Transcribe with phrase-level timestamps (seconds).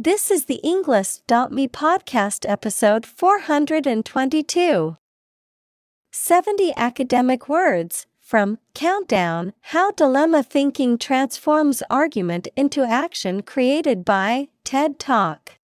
[0.00, 4.96] This is the Englist.me podcast episode 422.
[6.12, 15.00] 70 academic words from Countdown How Dilemma Thinking Transforms Argument into Action created by TED
[15.00, 15.58] Talk.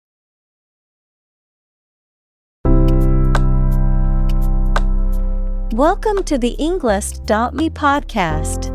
[5.71, 8.74] Welcome to the Englist.me podcast.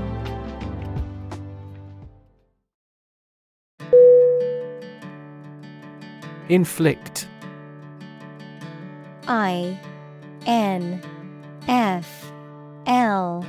[6.51, 7.29] Inflict.
[9.29, 9.79] I
[10.45, 11.01] N
[11.69, 12.29] F
[12.85, 13.45] L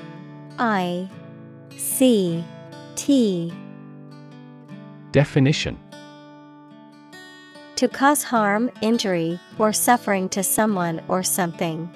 [0.56, 1.11] I
[1.77, 2.45] C
[2.95, 3.53] T.
[5.11, 5.80] Definition.
[7.75, 11.91] To cause harm, injury, or suffering to someone or something.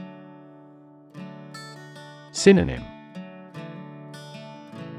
[2.33, 2.83] Synonym.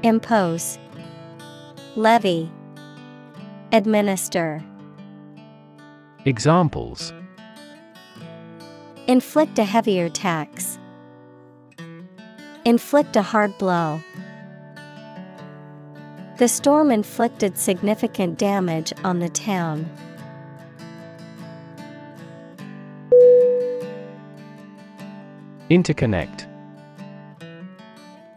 [0.02, 0.78] Impose,
[1.96, 2.50] Levy,
[3.72, 4.64] Administer.
[6.28, 7.14] Examples
[9.06, 10.78] Inflict a heavier tax.
[12.66, 13.98] Inflict a hard blow.
[16.36, 19.90] The storm inflicted significant damage on the town.
[25.70, 26.46] Interconnect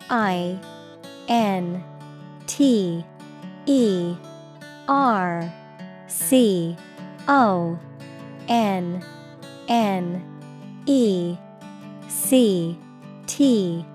[0.09, 0.57] I
[1.27, 1.83] N
[2.47, 3.05] T
[3.65, 4.15] E
[4.87, 5.53] R
[6.07, 6.77] C
[7.27, 7.77] O
[8.51, 9.01] N
[9.69, 10.21] N
[10.85, 11.37] E
[12.09, 12.77] C
[13.25, 13.85] T.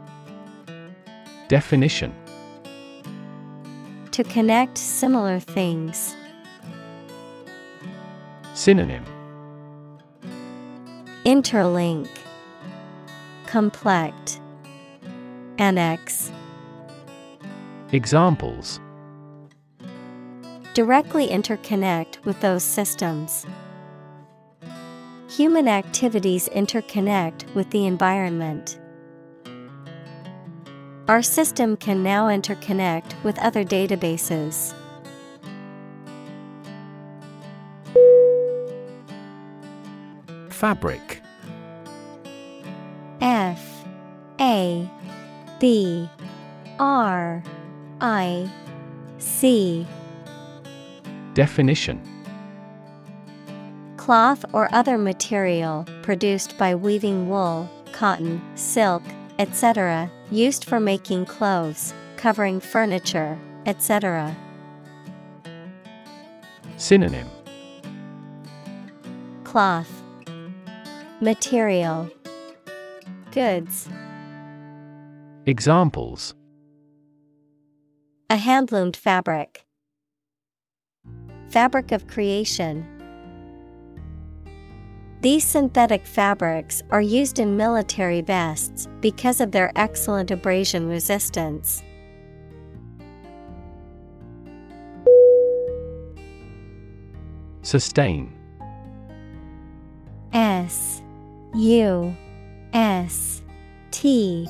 [1.48, 2.14] Definition.
[4.12, 6.16] To connect similar things.
[8.54, 9.04] Synonym.
[11.26, 12.08] Interlink.
[13.46, 14.40] Complect
[15.58, 16.32] Annex.
[17.92, 18.80] Examples.
[20.72, 23.44] Directly interconnect with those systems.
[25.36, 28.78] Human activities interconnect with the environment.
[31.08, 34.72] Our system can now interconnect with other databases.
[40.48, 41.20] Fabric.
[43.20, 43.84] F.
[44.40, 44.90] A.
[45.60, 46.08] B.
[46.78, 47.44] R.
[48.00, 48.50] I.
[49.18, 49.86] C.
[51.34, 52.15] Definition
[54.06, 59.02] Cloth or other material produced by weaving wool, cotton, silk,
[59.40, 63.36] etc., used for making clothes, covering furniture,
[63.66, 64.36] etc.
[66.76, 67.28] Synonym.
[69.42, 69.90] Cloth.
[71.20, 72.08] Material.
[73.32, 73.88] Goods.
[75.46, 76.32] Examples.
[78.30, 79.66] A handloomed fabric.
[81.48, 82.86] Fabric of creation
[85.22, 91.82] These synthetic fabrics are used in military vests because of their excellent abrasion resistance.
[97.62, 98.32] Sustain.
[100.32, 101.02] S
[101.54, 102.14] U
[102.72, 103.42] S
[103.90, 104.46] T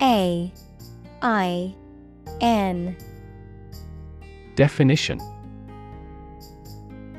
[0.00, 0.52] A
[1.22, 1.74] I
[2.40, 2.96] N.
[4.54, 5.18] Definition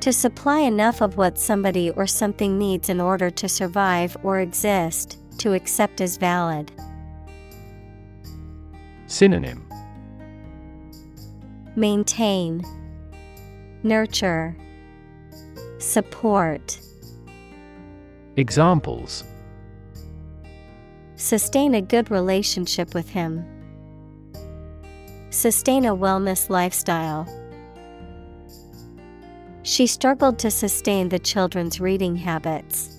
[0.06, 5.18] To supply enough of what somebody or something needs in order to survive or exist,
[5.40, 6.72] to accept as valid.
[9.07, 9.68] Synonym
[11.75, 12.63] Maintain,
[13.81, 14.56] Nurture,
[15.80, 16.80] Support.
[18.36, 19.24] Examples
[21.16, 23.44] Sustain a good relationship with him.
[25.31, 27.28] Sustain a wellness lifestyle.
[29.65, 32.95] She struggled to sustain the children's reading habits.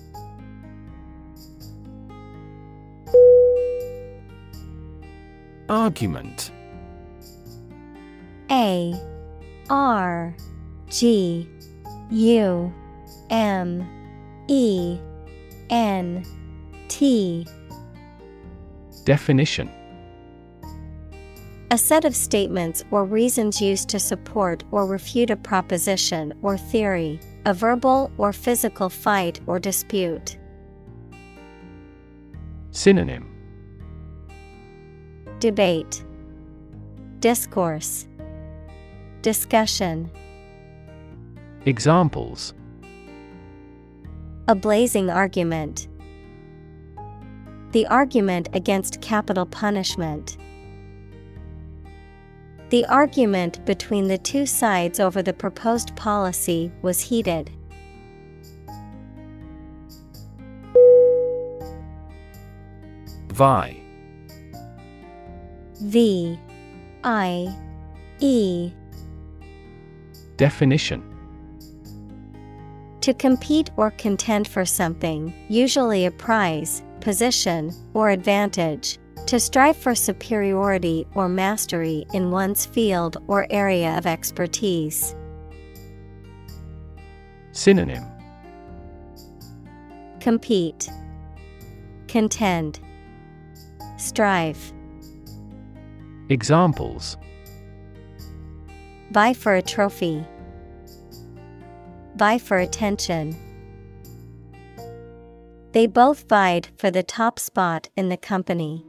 [5.69, 6.51] Argument.
[8.51, 8.93] A
[9.69, 10.35] R
[10.89, 11.49] G
[12.11, 12.73] U
[13.29, 13.87] M
[14.49, 14.99] E
[15.69, 16.25] N
[16.89, 17.47] T.
[19.05, 19.71] Definition
[21.69, 27.19] A set of statements or reasons used to support or refute a proposition or theory,
[27.45, 30.37] a verbal or physical fight or dispute.
[32.71, 33.29] Synonym
[35.39, 36.05] Debate,
[37.19, 38.07] Discourse,
[39.21, 40.09] Discussion.
[41.65, 42.53] Examples
[44.47, 45.89] A blazing argument.
[47.73, 50.37] The argument against capital punishment.
[52.69, 57.49] The argument between the two sides over the proposed policy was heated.
[63.29, 63.77] Vie.
[65.81, 66.39] V.
[67.03, 67.55] I.
[68.19, 68.73] E.
[70.35, 71.03] Definition.
[72.99, 78.97] To compete or contend for something, usually a prize, position, or advantage.
[79.25, 85.15] To strive for superiority or mastery in one's field or area of expertise.
[87.51, 88.05] Synonym
[90.21, 90.89] Compete,
[92.07, 92.79] Contend,
[93.97, 94.73] Strive.
[96.29, 97.17] Examples
[99.11, 100.25] Vie for a trophy.
[102.15, 103.35] Vie for attention.
[105.71, 108.85] They both vied for the top spot in the company.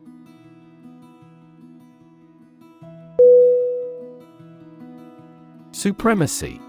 [5.78, 6.60] Supremacy.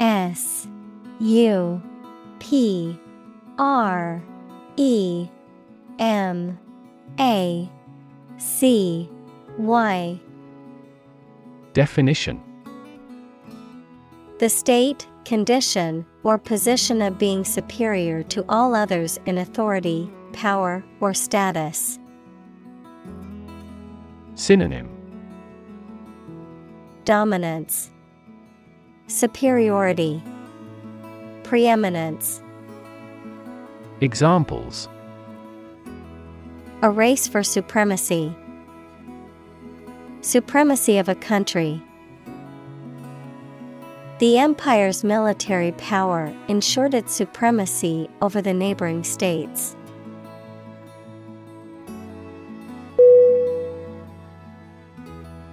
[0.00, 0.66] S
[1.20, 1.80] U
[2.40, 2.98] P
[3.60, 4.20] R
[4.76, 5.28] E
[6.00, 6.58] M
[7.20, 7.70] A
[8.38, 9.08] C
[9.56, 10.20] Y.
[11.74, 12.42] Definition.
[14.40, 21.14] The state, condition, or position of being superior to all others in authority, power, or
[21.14, 22.00] status.
[24.34, 24.91] Synonym
[27.04, 27.90] Dominance,
[29.08, 30.22] Superiority,
[31.42, 32.40] Preeminence.
[34.00, 34.88] Examples
[36.82, 38.32] A race for supremacy.
[40.20, 41.82] Supremacy of a country.
[44.20, 49.74] The empire's military power ensured its supremacy over the neighboring states.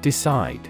[0.04, 0.70] Decide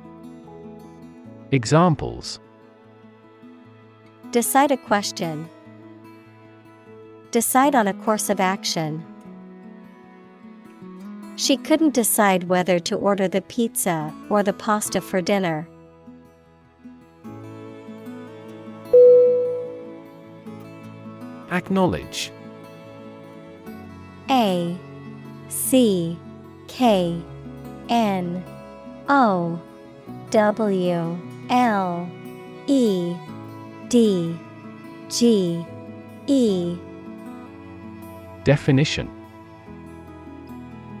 [1.53, 2.39] Examples
[4.31, 5.49] Decide a question.
[7.31, 9.05] Decide on a course of action.
[11.35, 15.67] She couldn't decide whether to order the pizza or the pasta for dinner.
[21.51, 22.31] Acknowledge
[24.29, 24.77] A
[25.49, 26.17] C
[26.69, 27.21] K
[27.89, 28.41] N
[29.09, 29.59] O
[30.29, 32.09] W L
[32.67, 33.13] E
[33.89, 34.39] D
[35.09, 35.65] G
[36.27, 36.77] E
[38.45, 39.09] Definition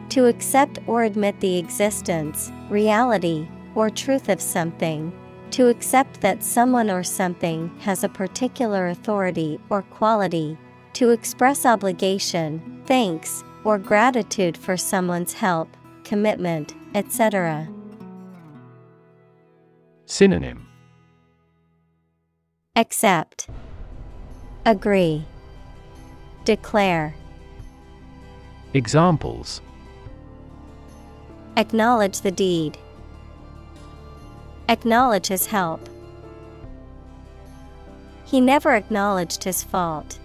[0.09, 5.13] To accept or admit the existence, reality, or truth of something.
[5.51, 10.57] To accept that someone or something has a particular authority or quality.
[10.93, 15.69] To express obligation, thanks, or gratitude for someone's help,
[16.03, 17.69] commitment, etc.
[20.11, 20.67] Synonym.
[22.75, 23.47] Accept,
[24.65, 25.23] Agree,
[26.43, 27.15] Declare,
[28.73, 29.61] Examples.
[31.55, 32.77] Acknowledge the deed.
[34.67, 35.87] Acknowledge his help.
[38.25, 40.19] He never acknowledged his fault.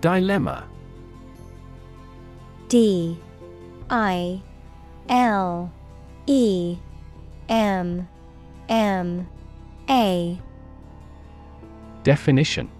[0.00, 0.68] Dilemma.
[2.68, 3.18] D
[3.90, 4.42] I
[5.08, 5.72] L
[6.26, 6.78] E
[7.48, 8.08] M
[8.68, 9.28] M
[9.88, 10.38] A.
[12.02, 12.70] Definition.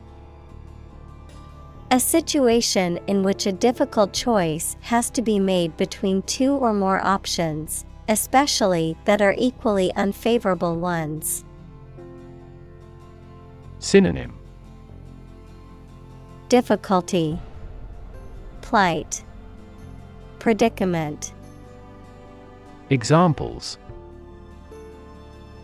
[1.90, 7.00] A situation in which a difficult choice has to be made between two or more
[7.04, 11.44] options, especially that are equally unfavorable ones.
[13.78, 14.36] Synonym.
[16.48, 17.38] Difficulty,
[18.62, 19.23] Plight,
[20.44, 21.32] Predicament.
[22.90, 23.78] Examples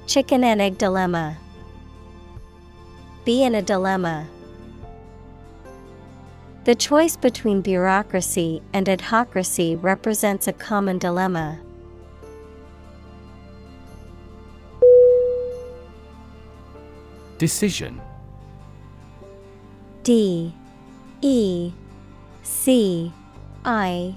[0.06, 1.36] Chicken and egg dilemma.
[3.26, 4.26] Be in a dilemma.
[6.64, 11.60] The choice between bureaucracy and adhocracy represents a common dilemma.
[17.36, 18.00] Decision
[20.04, 20.54] D
[21.20, 21.70] E
[22.42, 23.12] C
[23.66, 24.16] I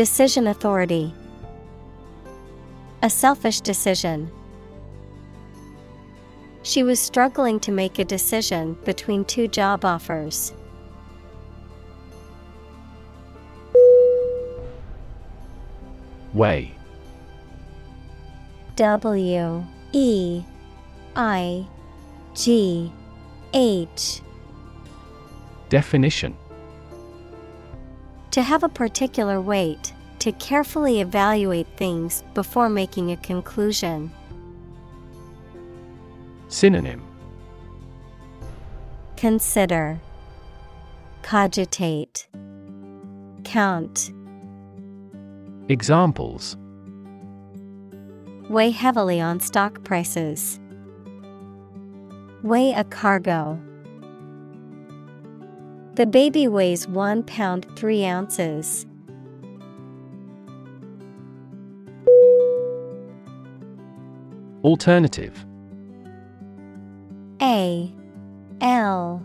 [0.00, 1.12] Decision authority
[3.02, 4.30] A selfish decision.
[6.62, 10.54] She was struggling to make a decision between two job offers.
[16.32, 16.72] Weigh
[18.76, 20.42] W E
[21.14, 21.66] I
[22.34, 22.90] G
[23.52, 24.22] H
[25.68, 26.39] Definition
[28.32, 34.12] To have a particular weight, to carefully evaluate things before making a conclusion.
[36.48, 37.02] Synonym
[39.16, 40.00] Consider,
[41.22, 42.28] Cogitate,
[43.44, 44.12] Count,
[45.68, 46.56] Examples
[48.48, 50.58] Weigh heavily on stock prices.
[52.42, 53.60] Weigh a cargo.
[56.00, 58.86] The baby weighs one pound three ounces.
[64.64, 65.44] Alternative.
[67.42, 67.92] A
[68.62, 69.22] L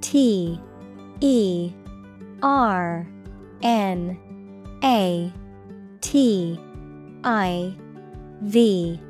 [0.00, 0.60] T
[1.20, 1.72] E
[2.40, 3.08] R
[3.64, 4.16] N
[4.84, 5.32] A
[6.02, 6.60] T
[7.24, 7.76] I
[8.42, 9.00] V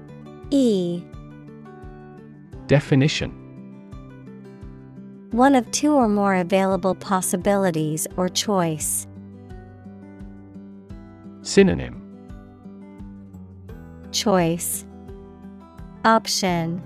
[0.50, 1.02] E.
[2.68, 3.41] Definition
[5.32, 9.06] One of two or more available possibilities or choice.
[11.40, 12.02] Synonym
[14.12, 14.84] Choice
[16.04, 16.82] Option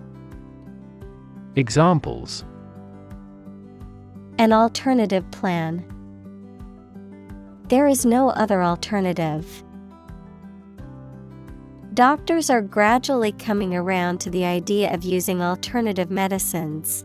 [1.56, 2.44] Examples
[4.38, 5.84] An alternative plan.
[7.68, 9.64] There is no other alternative.
[11.94, 17.04] Doctors are gradually coming around to the idea of using alternative medicines.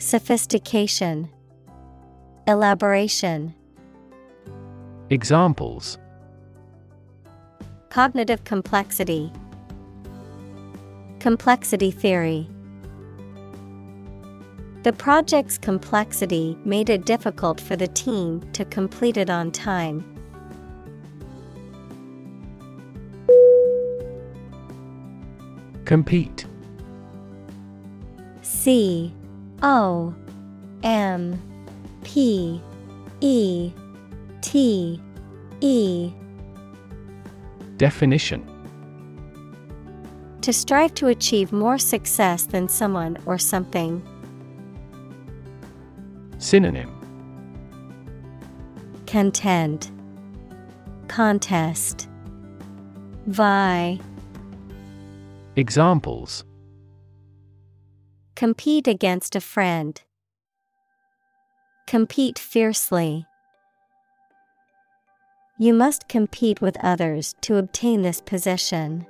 [0.00, 1.28] Sophistication,
[2.46, 3.54] Elaboration,
[5.10, 5.98] Examples.
[7.90, 9.30] Cognitive complexity,
[11.18, 12.48] Complexity theory.
[14.84, 20.02] The project's complexity made it difficult for the team to complete it on time.
[25.84, 26.46] Compete.
[28.40, 29.12] C
[29.62, 30.14] O
[30.82, 31.40] M
[32.02, 32.60] P
[33.20, 33.72] E
[34.40, 35.00] T
[35.60, 36.12] E.
[37.76, 38.46] Definition.
[40.42, 44.02] To strive to achieve more success than someone or something.
[46.38, 46.96] Synonym.
[49.06, 49.90] Contend,
[51.08, 52.08] Contest,
[53.26, 53.98] Vie,
[55.56, 56.44] Examples
[58.40, 60.00] Compete against a friend.
[61.86, 63.26] Compete fiercely.
[65.58, 69.04] You must compete with others to obtain this position.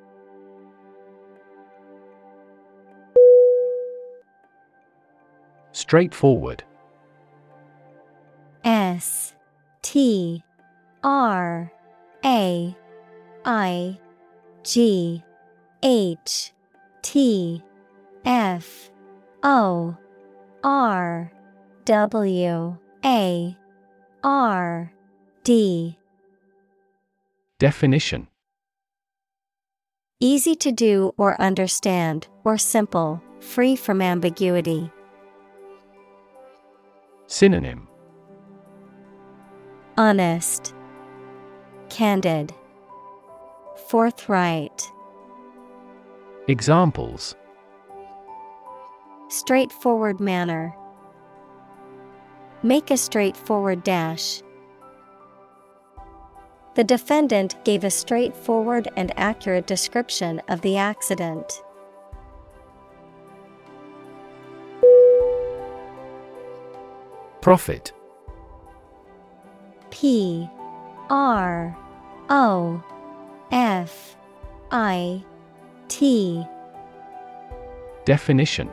[5.71, 6.65] Straightforward.
[8.65, 9.33] S
[9.83, 10.43] T
[11.05, 11.73] R
[12.25, 12.77] A
[13.45, 13.99] I
[14.65, 15.23] G
[15.85, 16.53] H
[17.03, 17.63] T
[18.25, 18.91] F
[19.43, 19.97] O
[20.63, 21.33] R
[21.87, 23.57] W A
[24.23, 24.93] R
[25.45, 25.99] D.
[27.59, 28.29] Definition.
[30.21, 34.91] Easy to do or understand, or simple, free from ambiguity.
[37.27, 37.89] Synonym.
[39.97, 40.75] Honest,
[41.89, 42.53] Candid,
[43.89, 44.83] Forthright.
[46.49, 47.35] Examples
[49.31, 50.75] Straightforward manner.
[52.65, 54.43] Make a straightforward dash.
[56.75, 61.63] The defendant gave a straightforward and accurate description of the accident.
[67.41, 67.93] Profit
[69.91, 70.51] P
[71.09, 71.77] R
[72.29, 72.83] O
[73.53, 74.17] F
[74.73, 75.25] I
[75.87, 76.45] T
[78.05, 78.69] Definition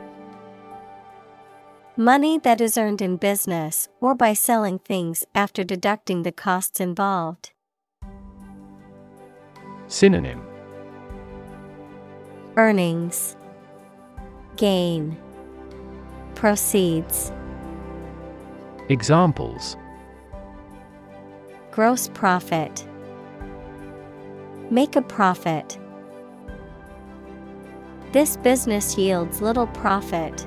[2.00, 7.50] Money that is earned in business or by selling things after deducting the costs involved.
[9.88, 10.40] Synonym
[12.56, 13.36] Earnings,
[14.54, 15.16] Gain,
[16.36, 17.32] Proceeds,
[18.88, 19.76] Examples
[21.72, 22.86] Gross profit,
[24.70, 25.76] Make a profit.
[28.12, 30.46] This business yields little profit.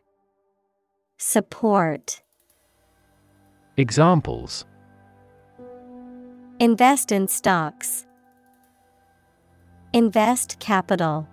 [1.23, 2.23] Support.
[3.77, 4.65] Examples
[6.59, 8.07] Invest in stocks.
[9.93, 11.27] Invest capital.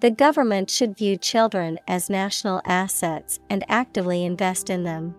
[0.00, 5.14] The government should view children as national assets and actively invest in them.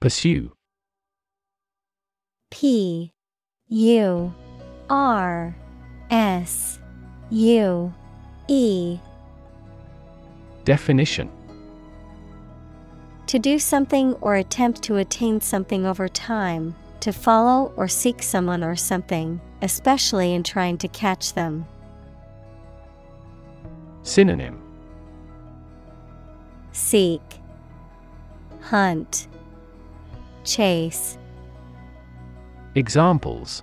[0.00, 0.52] Pursue
[2.50, 3.14] P
[3.68, 4.34] U
[4.90, 5.56] R
[6.10, 6.78] S
[7.30, 7.92] U
[8.48, 8.98] E.
[10.64, 11.30] Definition.
[13.26, 18.64] To do something or attempt to attain something over time, to follow or seek someone
[18.64, 21.66] or something, especially in trying to catch them.
[24.02, 24.62] Synonym.
[26.72, 27.20] Seek,
[28.62, 29.28] Hunt,
[30.44, 31.18] Chase.
[32.74, 33.62] Examples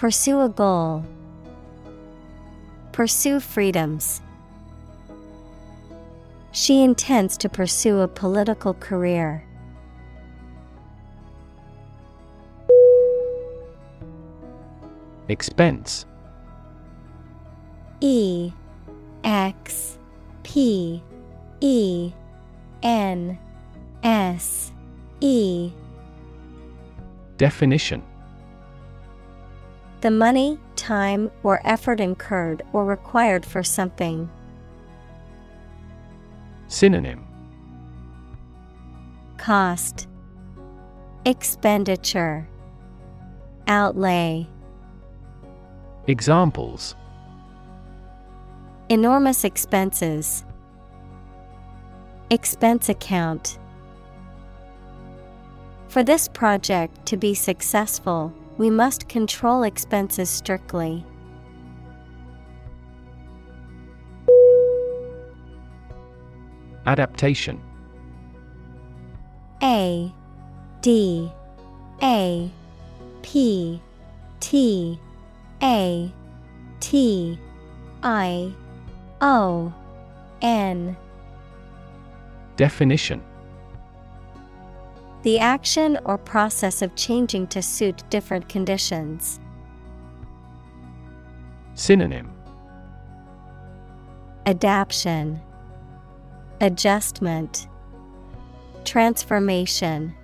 [0.00, 1.04] Pursue a goal.
[2.90, 4.22] Pursue freedoms.
[6.52, 9.44] She intends to pursue a political career.
[15.28, 16.06] Expense
[18.00, 18.52] E
[19.22, 19.98] X
[20.44, 21.02] P
[21.60, 22.12] E
[22.82, 23.38] N
[24.02, 24.72] S
[25.20, 25.70] E
[27.36, 28.02] Definition
[30.00, 34.30] The money, time, or effort incurred or required for something.
[36.68, 37.26] Synonym
[39.36, 40.08] Cost
[41.26, 42.48] Expenditure
[43.66, 44.46] Outlay
[46.06, 46.94] Examples
[48.88, 50.44] Enormous expenses.
[52.30, 53.58] Expense account.
[55.88, 61.02] For this project to be successful, we must control expenses strictly.
[66.84, 67.58] Adaptation.
[69.62, 70.12] A
[70.82, 71.32] D
[72.02, 72.50] A
[73.22, 73.80] P
[74.40, 75.00] T
[75.62, 76.12] A
[76.80, 77.38] T
[78.02, 78.52] I
[79.22, 79.72] O
[80.42, 80.94] N.
[82.56, 83.22] Definition
[85.22, 89.38] The action or process of changing to suit different conditions.
[91.74, 92.30] Synonym.
[94.46, 95.40] Adaption.
[96.60, 97.68] Adjustment.
[98.84, 100.14] Transformation.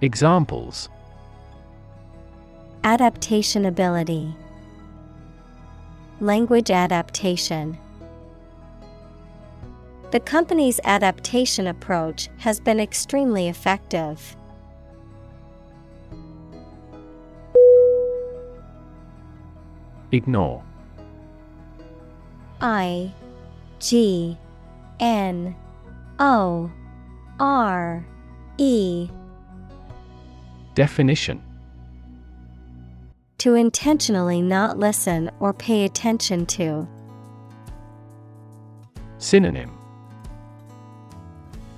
[0.00, 0.88] Examples.
[2.84, 4.34] Adaptation ability,
[6.22, 7.76] Language adaptation.
[10.12, 14.36] The company's adaptation approach has been extremely effective.
[20.12, 20.62] Ignore.
[22.60, 23.10] I
[23.80, 24.36] G
[25.00, 25.56] N
[26.18, 26.70] O
[27.40, 28.04] R
[28.58, 29.08] E
[30.74, 31.42] Definition
[33.38, 36.86] To intentionally not listen or pay attention to.
[39.16, 39.81] Synonym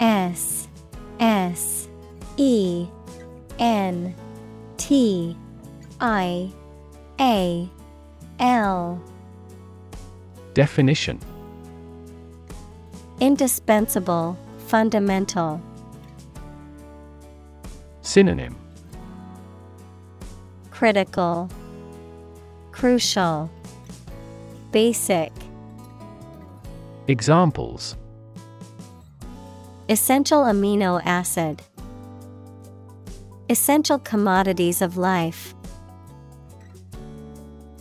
[0.00, 0.68] S
[1.20, 1.88] S
[2.36, 2.86] E
[3.58, 4.14] N
[4.76, 5.36] T
[6.00, 6.52] I
[7.20, 7.70] A
[8.38, 9.02] L.
[10.54, 11.20] Definition.
[13.20, 15.60] Indispensable, fundamental.
[18.02, 18.56] Synonym.
[20.70, 21.48] Critical,
[22.72, 23.50] Crucial,
[24.70, 25.32] Basic.
[27.08, 27.96] Examples
[29.88, 31.62] Essential amino acid.
[33.48, 35.54] Essential commodities of life.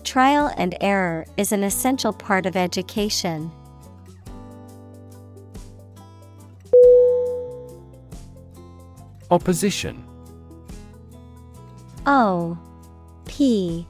[0.03, 3.51] Trial and error is an essential part of education.
[9.31, 10.05] Opposition
[12.05, 12.55] O
[13.25, 13.87] P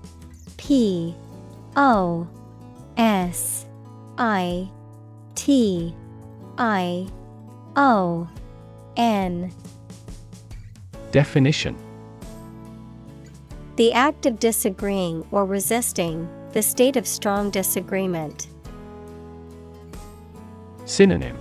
[0.55, 1.13] P
[1.75, 2.25] O
[2.95, 3.65] S
[4.17, 4.69] I
[5.35, 5.93] T
[6.57, 7.07] I
[7.75, 8.27] O
[8.97, 9.51] N.
[11.11, 11.75] Definition.
[13.75, 18.47] The act of disagreeing or resisting, the state of strong disagreement.
[20.85, 21.37] Synonym.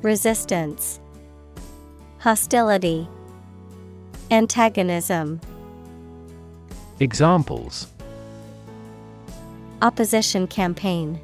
[0.00, 1.00] Resistance,
[2.18, 3.08] Hostility,
[4.30, 5.40] Antagonism,
[7.00, 7.88] Examples.
[9.82, 11.20] Opposition campaign.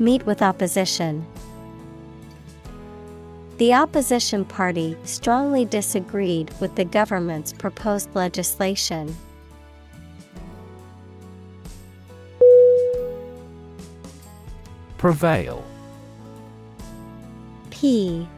[0.00, 1.26] Meet with opposition.
[3.56, 9.16] The opposition party strongly disagreed with the government's proposed legislation.
[14.98, 15.64] Prevail
[17.70, 18.28] P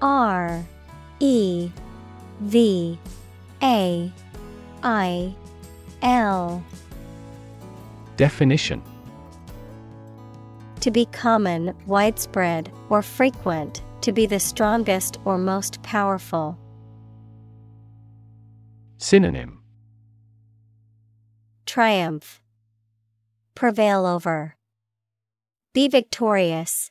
[0.00, 0.64] R
[1.18, 1.70] E
[2.40, 2.98] V
[3.62, 4.12] A
[4.84, 5.34] I
[6.02, 6.64] L
[8.16, 8.82] Definition
[10.80, 16.58] To be common, widespread, or frequent, to be the strongest or most powerful.
[18.96, 19.62] Synonym
[21.66, 22.40] Triumph.
[23.54, 24.56] Prevail over.
[25.74, 26.90] Be victorious.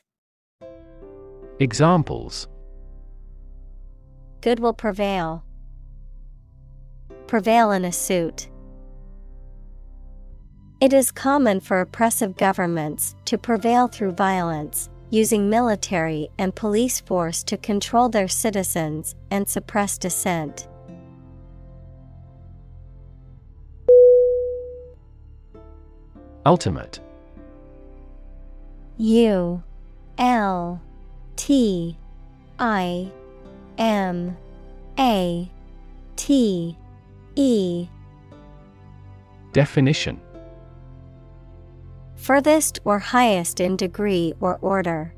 [1.58, 2.46] Examples
[4.40, 5.44] Good will prevail.
[7.26, 8.48] Prevail in a suit.
[10.80, 17.42] It is common for oppressive governments to prevail through violence, using military and police force
[17.42, 20.68] to control their citizens and suppress dissent.
[26.46, 26.98] Ultimate.
[28.96, 29.62] U
[30.16, 30.80] L
[31.36, 31.98] T
[32.58, 33.12] I
[33.76, 34.34] M
[34.98, 35.50] A
[36.16, 36.78] T
[37.36, 37.86] E.
[39.52, 40.18] Definition
[42.20, 45.14] Furthest or highest in degree or order.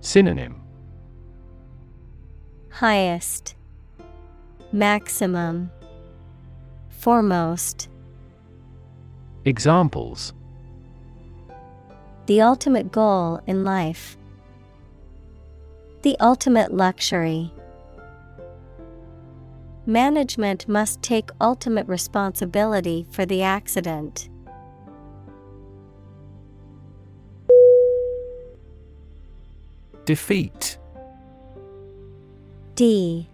[0.00, 0.62] Synonym
[2.70, 3.56] Highest,
[4.70, 5.72] Maximum,
[6.88, 7.88] Foremost.
[9.44, 10.34] Examples
[12.26, 14.16] The ultimate goal in life.
[16.02, 17.52] The ultimate luxury.
[19.84, 24.28] Management must take ultimate responsibility for the accident.
[30.10, 30.76] Defeat.
[32.74, 33.28] D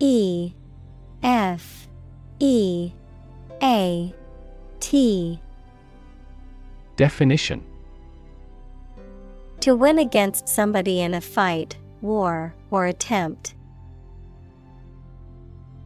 [0.00, 0.52] E
[1.22, 1.88] F
[2.38, 2.90] E
[3.62, 4.14] A
[4.80, 5.38] T.
[6.96, 7.62] Definition.
[9.60, 13.54] To win against somebody in a fight, war, or attempt.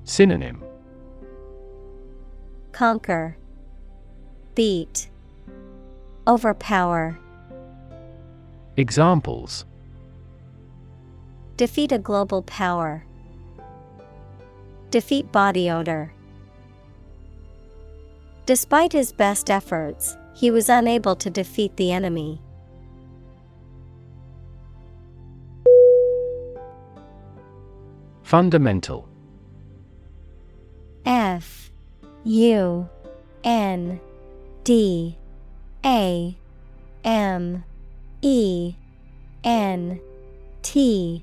[0.04, 0.62] Synonym.
[2.70, 3.36] Conquer,
[4.54, 5.10] Beat,
[6.28, 7.18] Overpower.
[8.76, 9.64] Examples
[11.60, 13.04] Defeat a global power.
[14.90, 16.14] Defeat body odor.
[18.46, 22.40] Despite his best efforts, he was unable to defeat the enemy.
[28.22, 29.06] Fundamental
[31.04, 31.70] F
[32.24, 32.88] U
[33.44, 34.00] N
[34.64, 35.18] D
[35.84, 36.38] A
[37.04, 37.64] M
[38.22, 38.74] E
[39.44, 40.00] N
[40.62, 41.22] T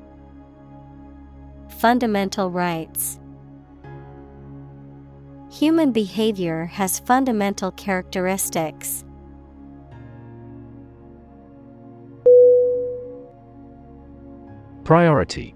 [1.81, 3.19] Fundamental rights.
[5.51, 9.03] Human behavior has fundamental characteristics.
[14.83, 15.55] Priority.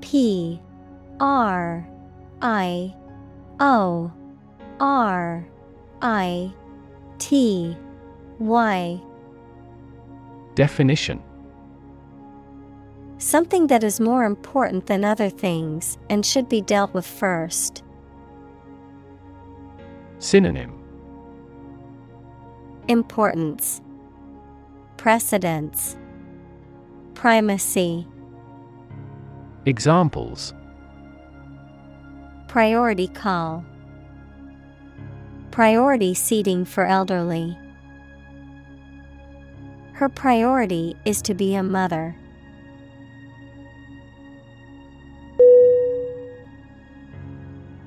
[0.00, 0.60] P
[1.20, 1.88] R
[2.42, 2.92] I
[3.60, 4.12] O
[4.80, 5.46] R
[6.02, 6.52] I
[7.18, 7.76] T
[8.40, 9.00] Y.
[10.56, 11.22] Definition
[13.24, 17.82] Something that is more important than other things and should be dealt with first.
[20.18, 20.78] Synonym
[22.86, 23.80] Importance
[24.98, 25.96] Precedence
[27.14, 28.06] Primacy
[29.64, 30.52] Examples
[32.46, 33.64] Priority call
[35.50, 37.56] Priority seating for elderly.
[39.94, 42.16] Her priority is to be a mother.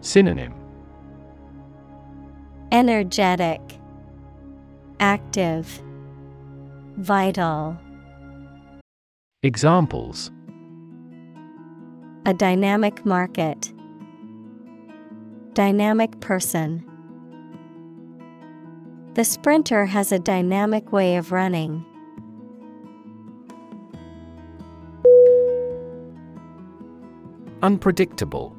[0.00, 0.54] Synonym
[2.70, 3.60] Energetic,
[5.00, 5.82] Active,
[6.96, 7.78] Vital.
[9.42, 10.30] Examples
[12.26, 13.72] A dynamic market.
[15.54, 16.84] Dynamic person.
[19.14, 21.84] The sprinter has a dynamic way of running.
[27.62, 28.57] Unpredictable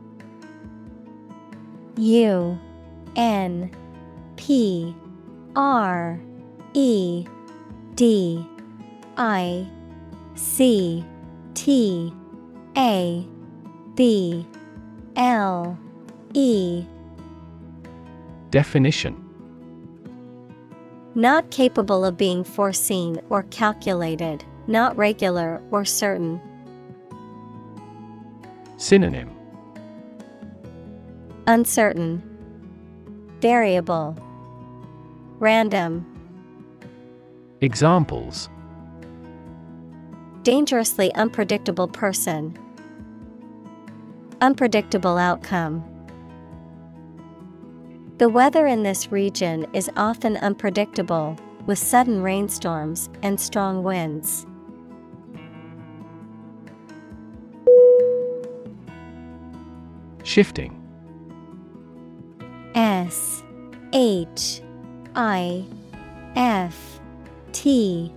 [1.99, 2.57] U
[3.17, 3.69] N
[4.37, 4.95] P
[5.53, 6.19] R
[6.73, 7.25] E
[7.95, 8.45] D
[9.17, 9.67] I
[10.35, 11.05] C
[11.55, 12.13] T
[12.77, 13.27] A
[13.95, 14.47] B
[15.17, 15.77] L
[16.33, 16.85] E.
[18.49, 19.25] Definition.
[21.15, 26.39] Not capable of being foreseen or calculated, not regular or certain.
[28.77, 29.38] Synonym
[31.49, 32.21] Uncertain,
[33.41, 34.15] Variable,
[35.39, 36.05] Random,
[37.61, 38.49] Examples
[40.43, 42.55] Dangerously unpredictable person.
[44.41, 45.83] Unpredictable outcome.
[48.19, 51.35] The weather in this region is often unpredictable,
[51.65, 54.45] with sudden rainstorms and strong winds.
[60.23, 60.78] Shifting
[62.79, 63.43] S
[63.91, 64.61] H
[65.13, 65.65] I
[66.37, 67.01] F
[67.51, 68.13] T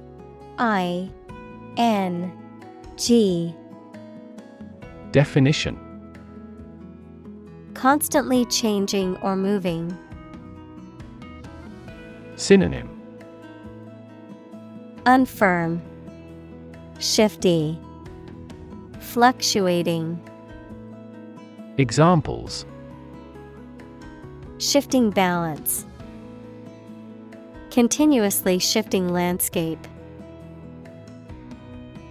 [0.56, 1.10] I
[1.76, 2.30] N
[2.96, 3.52] G.
[5.10, 5.76] Definition.
[7.74, 9.98] Constantly changing or moving.
[12.36, 12.88] Synonym.
[15.06, 15.80] Unfirm,
[17.00, 17.76] Shifty,
[19.00, 20.20] Fluctuating.
[21.78, 22.64] Examples
[24.62, 25.84] Shifting balance.
[27.72, 29.88] Continuously shifting landscape.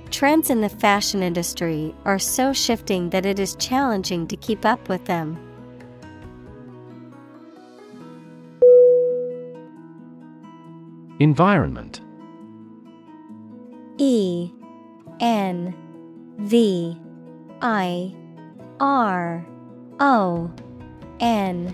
[0.10, 4.90] Trends in the fashion industry are so shifting that it is challenging to keep up
[4.90, 5.40] with them.
[11.22, 12.02] Environment
[13.98, 14.52] E
[15.22, 15.74] N
[16.40, 17.00] V
[17.62, 18.14] I
[18.82, 19.48] R
[20.02, 20.52] O
[21.22, 21.74] N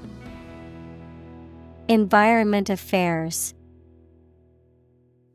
[1.91, 3.53] Environment Affairs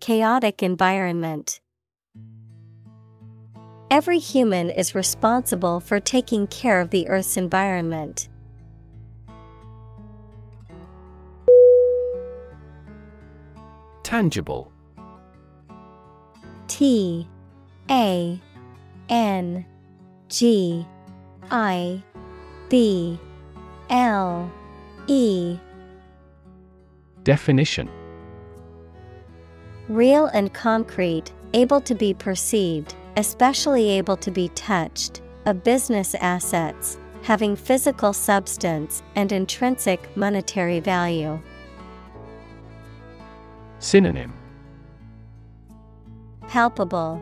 [0.00, 1.60] Chaotic environment.
[3.90, 8.30] Every human is responsible for taking care of the Earth's environment.
[14.02, 14.72] Tangible
[16.68, 17.28] T
[17.90, 18.40] A
[19.10, 19.66] N
[20.30, 20.86] G
[21.50, 22.02] I
[22.70, 23.20] B
[23.90, 24.50] L
[25.06, 25.58] E
[27.26, 27.90] Definition
[29.88, 37.00] Real and concrete, able to be perceived, especially able to be touched, of business assets,
[37.22, 41.40] having physical substance and intrinsic monetary value.
[43.80, 44.32] Synonym
[46.46, 47.20] Palpable,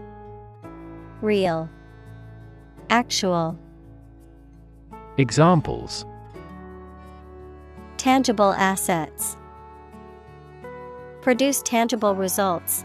[1.23, 1.71] Real,
[2.91, 3.59] Actual.
[5.17, 6.05] Examples
[7.97, 9.39] Tangible assets.
[11.25, 12.85] Produce tangible results.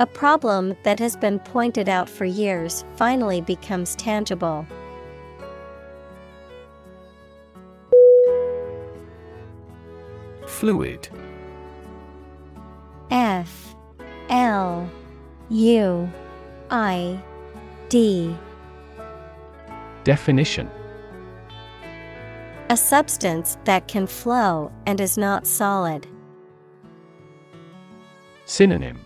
[0.00, 4.66] A problem that has been pointed out for years finally becomes tangible.
[10.48, 11.08] Fluid
[13.12, 13.76] F
[14.28, 14.90] L
[15.50, 16.10] U
[16.68, 17.22] I
[17.88, 18.36] D
[20.02, 20.68] Definition
[22.72, 26.06] A substance that can flow and is not solid.
[28.46, 28.98] Synonym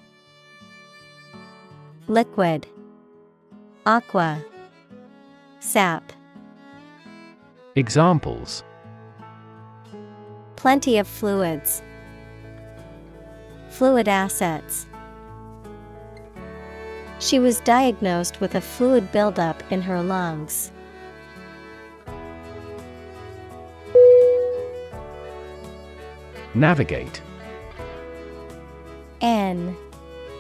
[2.07, 2.69] Liquid
[3.85, 4.41] Aqua
[5.59, 6.13] Sap
[7.75, 8.63] Examples
[10.55, 11.83] Plenty of fluids.
[13.71, 14.87] Fluid assets.
[17.19, 20.71] She was diagnosed with a fluid buildup in her lungs.
[26.57, 27.21] Navigate.
[29.21, 29.77] N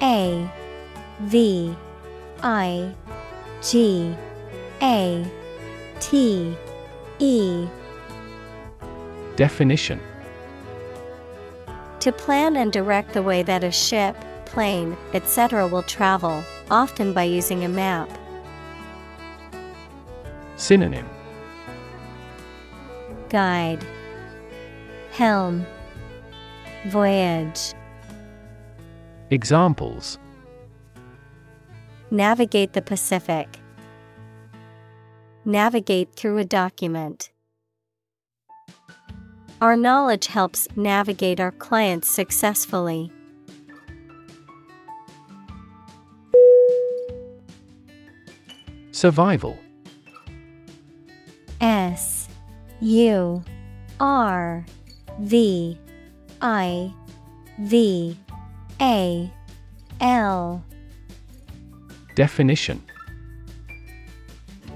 [0.00, 0.50] A
[1.20, 1.76] V
[2.42, 2.94] I
[3.62, 4.16] G
[4.81, 5.31] A
[6.00, 6.57] T
[7.18, 7.68] E.
[9.37, 10.00] Definition.
[12.00, 15.68] To plan and direct the way that a ship, plane, etc.
[15.68, 18.09] will travel, often by using a map.
[20.57, 21.07] Synonym.
[23.29, 23.85] Guide.
[25.11, 25.66] Helm
[26.87, 27.75] Voyage
[29.31, 30.20] Examples
[32.12, 33.59] Navigate the Pacific.
[35.44, 37.33] Navigate through a document.
[39.61, 43.11] Our knowledge helps navigate our clients successfully.
[48.92, 49.59] Survival
[51.61, 52.29] S
[52.81, 53.42] U
[53.99, 54.64] R
[55.18, 55.81] V
[56.40, 56.92] I
[57.61, 58.16] V
[58.81, 59.31] A
[60.01, 60.64] L.
[62.14, 62.83] Definition.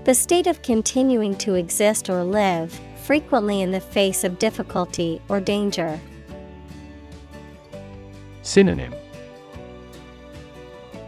[0.04, 5.40] The state of continuing to exist or live, frequently in the face of difficulty or
[5.40, 6.00] danger.
[8.42, 8.94] Synonym.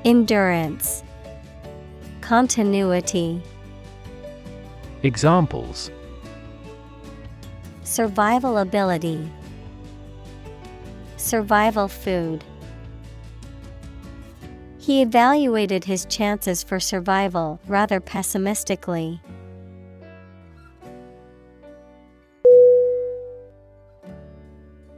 [0.05, 1.03] Endurance.
[2.21, 3.43] Continuity.
[5.03, 5.91] Examples.
[7.83, 9.31] Survival ability
[11.23, 12.43] Survival food.
[14.79, 19.21] He evaluated his chances for survival rather pessimistically.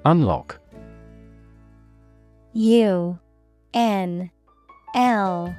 [0.07, 0.59] Unlock.
[2.55, 3.19] U
[3.75, 4.31] N
[4.95, 5.55] L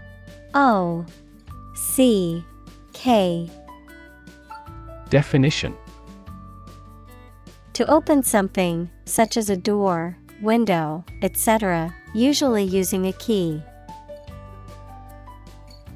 [0.55, 1.05] O
[1.75, 2.43] C
[2.93, 3.47] K.
[5.11, 5.75] Definition.
[7.73, 13.61] To open something, such as a door, window, etc., usually using a key.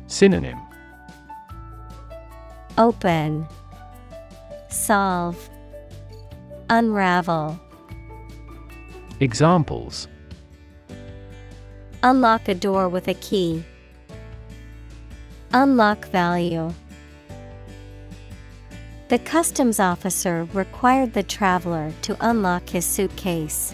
[0.08, 0.60] Synonym
[2.78, 3.46] Open,
[4.70, 5.50] Solve,
[6.70, 7.60] Unravel.
[9.20, 10.08] Examples
[12.02, 13.64] Unlock a door with a key.
[15.52, 16.74] Unlock value.
[19.10, 23.74] The customs officer required the traveler to unlock his suitcase.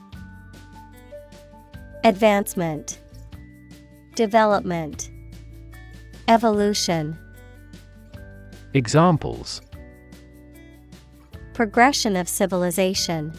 [2.03, 2.99] Advancement,
[4.15, 5.11] Development,
[6.27, 7.15] Evolution,
[8.73, 9.61] Examples
[11.53, 13.31] Progression of civilization,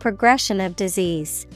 [0.00, 1.46] Progression of disease.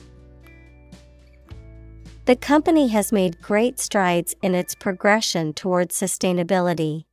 [2.26, 7.04] The company has made great strides in its progression towards sustainability.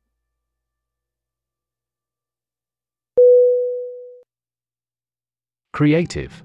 [5.72, 6.44] Creative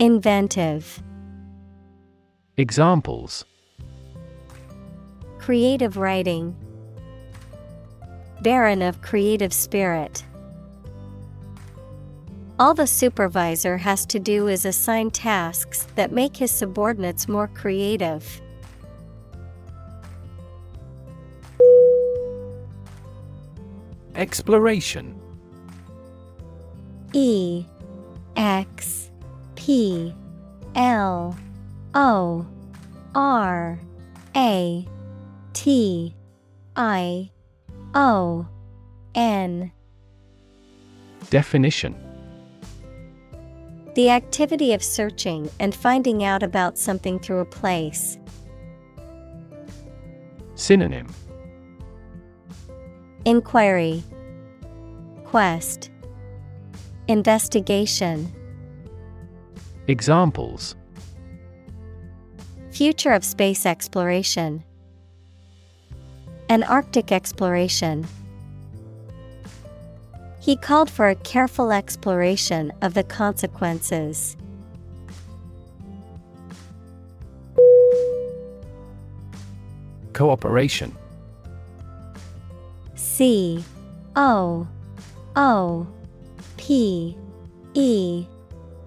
[0.00, 1.02] Inventive.
[2.56, 3.44] Examples
[5.40, 6.54] Creative writing,
[8.42, 10.22] Barren of creative spirit.
[12.60, 18.40] All the supervisor has to do is assign tasks that make his subordinates more creative.
[24.14, 25.20] Exploration
[27.12, 27.64] E
[28.36, 29.07] X
[29.68, 30.14] P
[30.74, 31.36] L
[31.94, 32.46] O
[33.14, 33.78] R
[34.34, 34.88] A
[35.52, 36.16] T
[36.74, 37.30] I
[37.94, 38.46] O
[39.14, 39.70] N
[41.28, 41.94] Definition.
[43.94, 48.16] The activity of searching and finding out about something through a place.
[50.54, 51.08] Synonym.
[53.26, 54.02] Inquiry.
[55.26, 55.90] Quest.
[57.06, 58.32] Investigation
[59.88, 60.76] Examples.
[62.70, 64.62] Future of space exploration.
[66.50, 68.06] An Arctic exploration.
[70.40, 74.36] He called for a careful exploration of the consequences.
[80.12, 80.94] Cooperation.
[82.94, 83.64] C
[84.16, 84.68] O
[85.34, 85.86] O
[86.58, 87.16] P
[87.72, 88.26] E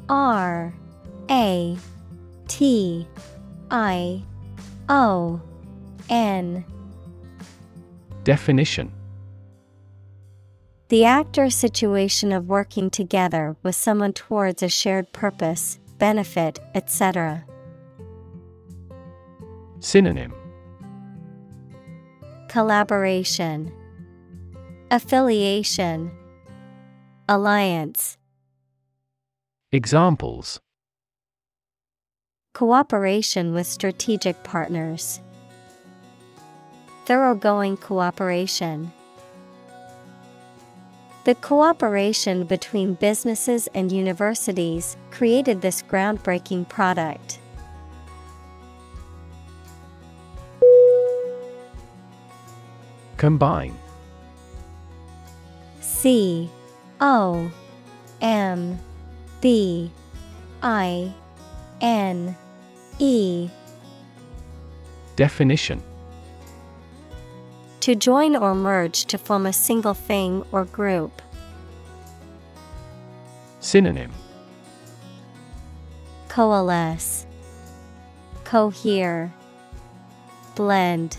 [0.07, 0.75] R
[1.31, 1.77] A
[2.49, 3.07] T
[3.71, 4.21] I
[4.89, 5.41] O
[6.09, 6.65] N.
[8.25, 8.91] Definition.
[10.89, 17.45] The act or situation of working together with someone towards a shared purpose, benefit, etc.
[19.79, 20.33] Synonym.
[22.49, 23.71] Collaboration,
[24.91, 26.11] Affiliation,
[27.29, 28.17] Alliance,
[29.71, 30.59] Examples
[32.53, 35.21] Cooperation with strategic partners,
[37.05, 38.91] Thoroughgoing cooperation.
[41.23, 47.39] The cooperation between businesses and universities created this groundbreaking product.
[53.17, 53.77] Combine
[55.79, 56.49] C
[56.99, 57.49] O
[58.21, 58.77] M
[59.39, 59.89] B
[60.61, 61.13] I
[61.81, 62.35] N
[62.99, 63.49] E
[65.15, 65.81] Definition
[67.81, 71.21] To join or merge to form a single thing or group.
[73.59, 74.11] Synonym
[76.29, 77.25] Coalesce,
[78.45, 79.33] Cohere,
[80.55, 81.17] Blend.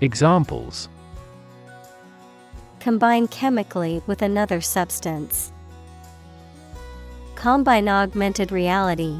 [0.00, 0.88] Examples
[2.80, 5.51] Combine chemically with another substance.
[7.42, 9.16] Combine augmented reality.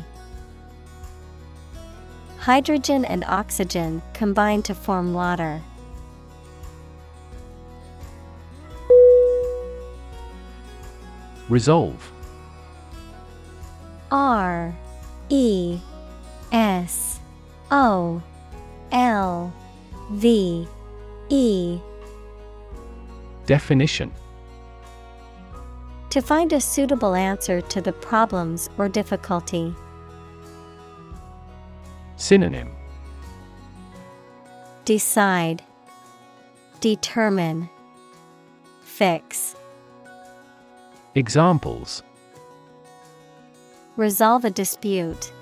[2.39, 5.61] Hydrogen and oxygen combine to form water.
[11.49, 12.13] Resolve
[14.13, 14.73] R
[15.29, 15.81] E
[16.53, 17.19] S
[17.73, 18.23] O
[18.93, 19.53] L
[20.13, 20.69] V
[21.29, 21.81] E
[23.47, 24.13] Definition
[26.13, 29.75] To find a suitable answer to the problems or difficulty.
[32.17, 32.69] Synonym
[34.85, 35.63] Decide,
[36.81, 37.71] Determine,
[38.83, 39.57] Fix.
[41.15, 42.03] Examples
[43.97, 45.33] Resolve a dispute.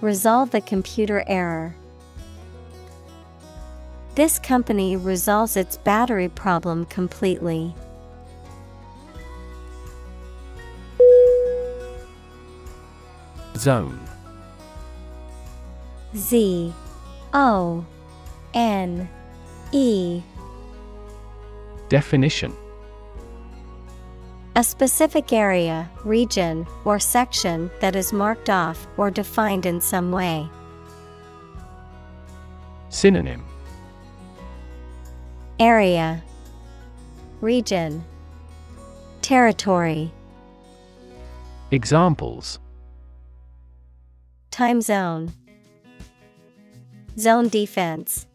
[0.00, 1.76] Resolve the computer error.
[4.16, 7.76] This company resolves its battery problem completely.
[13.58, 14.00] Zone.
[16.16, 16.72] Z
[17.34, 17.84] O
[18.54, 19.08] N
[19.72, 20.22] E.
[21.88, 22.54] Definition.
[24.54, 30.48] A specific area, region, or section that is marked off or defined in some way.
[32.88, 33.44] Synonym.
[35.60, 36.22] Area.
[37.40, 38.04] Region.
[39.20, 40.10] Territory.
[41.70, 42.58] Examples
[44.58, 45.30] Time zone.
[47.16, 48.26] Zone defense.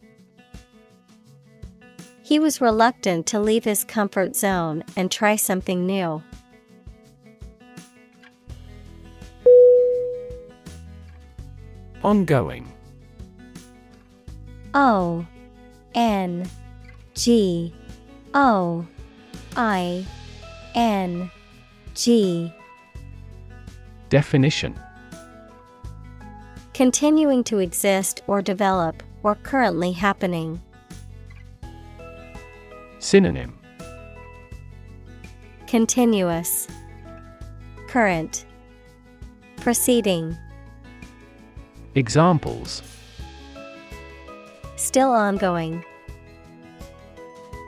[2.22, 6.24] He was reluctant to leave his comfort zone and try something new.
[12.06, 12.72] Ongoing.
[14.74, 15.28] O
[15.94, 16.50] N
[17.16, 17.74] G
[18.34, 18.88] O
[19.58, 20.06] I
[20.74, 21.30] N
[21.96, 22.54] G.
[24.08, 24.80] Definition
[26.74, 30.60] Continuing to exist or develop, or currently happening.
[32.98, 33.58] Synonym
[35.68, 36.68] Continuous
[37.88, 38.46] Current
[39.58, 40.36] Proceeding
[41.96, 42.82] Examples
[44.76, 45.86] Still ongoing.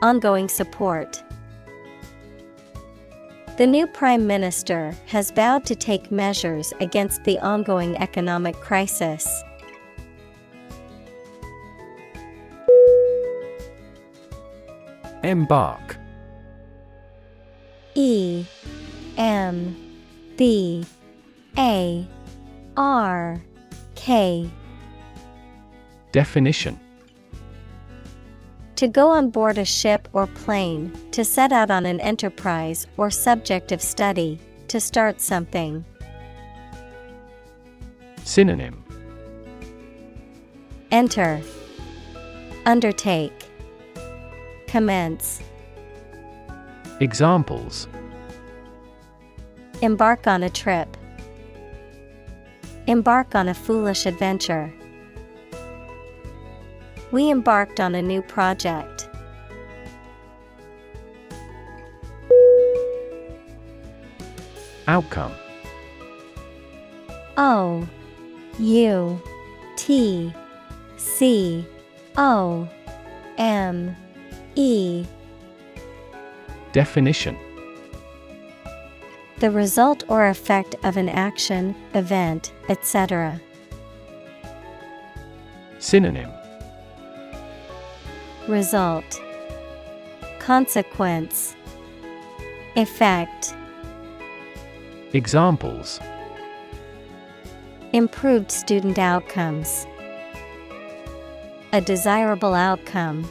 [0.02, 1.22] Ongoing support.
[3.56, 9.42] The new Prime Minister has vowed to take measures against the ongoing economic crisis.
[15.22, 15.96] Embark.
[17.94, 18.44] E
[19.16, 19.74] M
[20.36, 20.84] B
[21.56, 22.06] A
[22.76, 23.40] R
[23.94, 24.50] K.
[26.12, 26.78] Definition
[28.76, 33.10] To go on board a ship or plane, to set out on an enterprise or
[33.10, 35.82] subject of study, to start something.
[38.22, 38.84] Synonym.
[40.90, 41.40] Enter,
[42.66, 43.48] Undertake,
[44.66, 45.40] Commence,
[47.00, 47.88] Examples.
[49.80, 50.98] Embark on a trip,
[52.86, 54.70] Embark on a foolish adventure.
[57.12, 59.08] We embarked on a new project.
[64.88, 65.32] Outcome
[67.36, 67.86] O
[68.58, 69.22] U
[69.76, 70.32] T
[70.96, 71.66] C
[72.16, 72.68] O
[73.36, 73.96] M
[74.54, 75.04] E
[76.72, 77.36] Definition
[79.38, 83.40] The result or effect of an action, event, etc.
[85.78, 86.35] Synonym
[88.48, 89.20] Result
[90.38, 91.56] Consequence
[92.76, 93.56] Effect
[95.12, 95.98] Examples
[97.92, 99.84] Improved student outcomes.
[101.72, 103.28] A desirable outcome.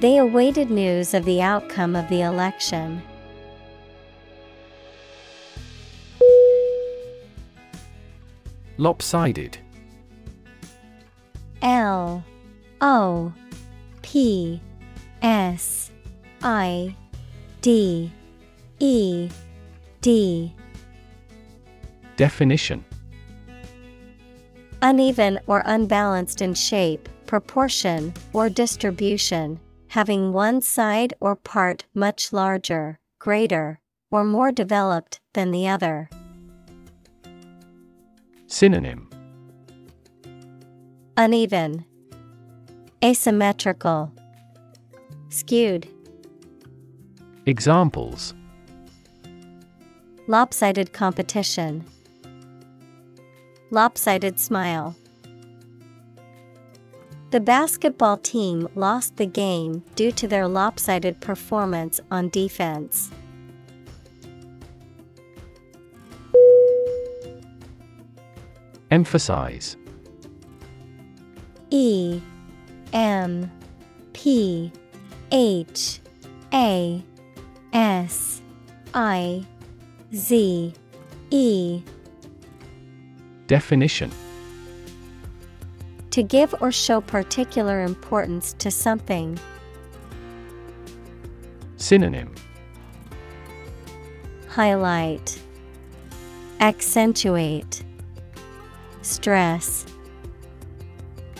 [0.00, 3.02] They awaited news of the outcome of the election.
[8.76, 9.56] Lopsided
[11.62, 12.22] L
[12.84, 13.32] O
[14.02, 14.60] P
[15.22, 15.90] S
[16.42, 16.94] I
[17.62, 18.12] D
[18.78, 19.30] E
[20.02, 20.52] D.
[22.16, 22.84] Definition.
[24.82, 29.58] Uneven or unbalanced in shape, proportion, or distribution,
[29.88, 33.80] having one side or part much larger, greater,
[34.10, 36.10] or more developed than the other.
[38.46, 39.08] Synonym.
[41.16, 41.86] Uneven,
[43.04, 44.10] Asymmetrical,
[45.28, 45.86] Skewed,
[47.44, 48.32] Examples
[50.26, 51.84] Lopsided competition.
[53.70, 54.96] lopsided smile.
[57.30, 63.10] The basketball team lost the game due to their lopsided performance on defense.
[68.90, 69.76] Emphasize
[71.68, 72.22] E
[72.94, 73.50] M
[74.12, 74.72] P
[75.32, 76.00] H
[76.52, 77.02] A
[77.72, 78.40] S
[78.94, 79.44] I
[80.14, 80.72] Z
[81.30, 81.82] E.
[83.48, 84.10] Definition.
[86.12, 89.38] To give or show particular importance to something.
[91.76, 92.32] Synonym.
[94.48, 95.40] Highlight.
[96.60, 97.82] Accentuate.
[99.02, 99.84] Stress.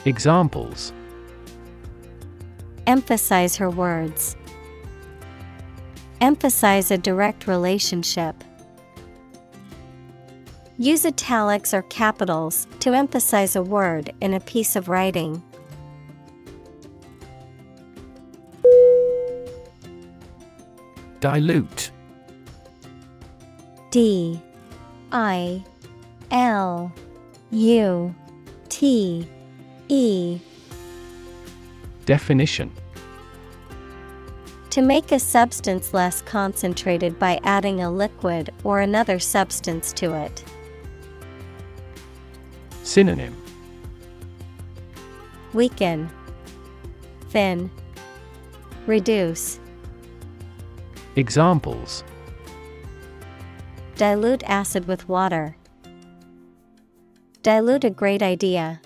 [0.04, 0.92] Examples
[2.86, 4.36] Emphasize her words.
[6.20, 8.44] Emphasize a direct relationship.
[10.76, 15.42] Use italics or capitals to emphasize a word in a piece of writing.
[21.20, 21.90] Dilute
[23.90, 24.40] D
[25.12, 25.64] I
[26.30, 26.92] L
[27.50, 28.14] U
[28.68, 29.28] T
[29.88, 30.40] E
[32.06, 32.70] Definition
[34.70, 40.44] To make a substance less concentrated by adding a liquid or another substance to it.
[42.82, 43.34] Synonym
[45.54, 46.10] Weaken,
[47.30, 47.70] Thin,
[48.86, 49.58] Reduce.
[51.16, 52.04] Examples
[53.96, 55.56] Dilute acid with water.
[57.42, 58.80] Dilute a great idea.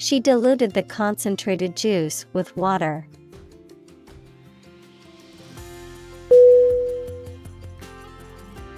[0.00, 3.06] She diluted the concentrated juice with water.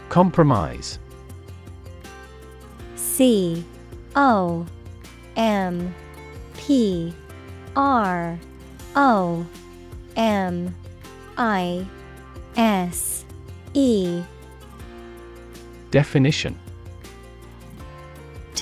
[0.08, 0.98] Compromise.
[2.96, 3.64] C
[4.16, 4.66] O
[5.36, 5.94] M
[6.56, 7.14] P
[7.76, 8.36] R
[8.96, 9.46] O
[10.16, 10.74] M
[11.38, 11.86] I
[12.56, 13.24] S
[13.74, 14.24] E.
[15.92, 16.58] Definition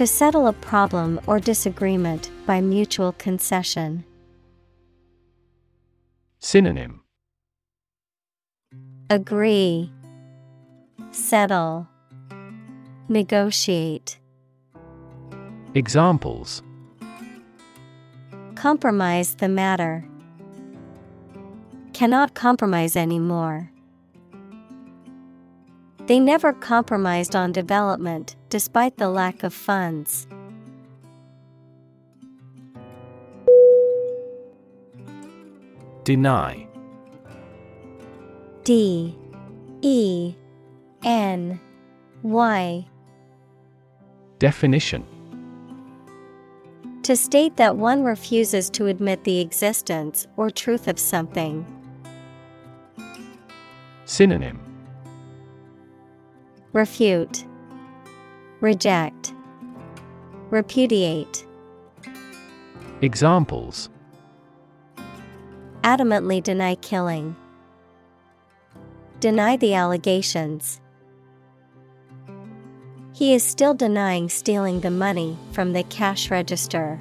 [0.01, 4.03] To settle a problem or disagreement by mutual concession.
[6.39, 7.03] Synonym
[9.11, 9.93] Agree,
[11.11, 11.87] Settle,
[13.11, 14.19] Negotiate.
[15.75, 16.63] Examples
[18.55, 20.09] Compromise the matter.
[21.93, 23.71] Cannot compromise anymore.
[26.11, 30.27] They never compromised on development despite the lack of funds.
[36.03, 36.67] Deny.
[38.65, 39.17] D.
[39.83, 40.35] E.
[41.05, 41.61] N.
[42.25, 42.89] Y.
[44.41, 45.07] Definition.
[47.05, 51.65] To state that one refuses to admit the existence or truth of something.
[54.07, 54.70] Synonym
[56.73, 57.45] Refute,
[58.61, 59.35] Reject,
[60.51, 61.45] Repudiate.
[63.01, 63.89] Examples
[65.83, 67.35] Adamantly deny killing.
[69.19, 70.81] Deny the allegations.
[73.15, 77.01] He is still denying stealing the money from the cash register.